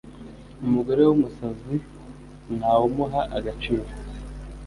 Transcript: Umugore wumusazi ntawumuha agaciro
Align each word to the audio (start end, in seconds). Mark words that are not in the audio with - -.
Umugore 0.65 1.01
wumusazi 1.03 1.75
ntawumuha 2.57 3.21
agaciro 3.37 3.85